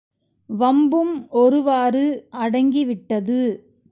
[0.49, 2.03] வம்பும் ஒருவாறு
[2.39, 3.39] அடங்கிவிட்டது.